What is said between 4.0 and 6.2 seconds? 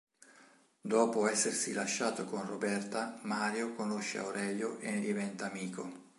Aurelio e ne diventa amico.